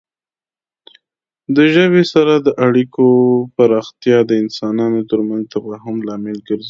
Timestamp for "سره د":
2.13-2.47